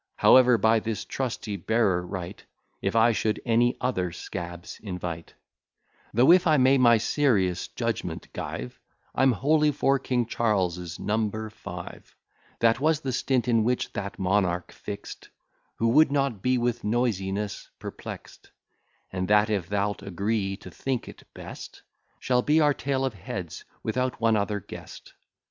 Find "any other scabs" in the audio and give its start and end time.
3.45-4.79